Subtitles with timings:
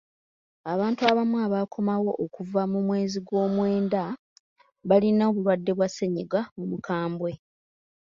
[0.73, 4.03] Abantu abamu abaakomawo okuva mu mwezi gw'omwenda
[4.87, 7.31] baalina obulwadde bwa ssennyiga omukambwe.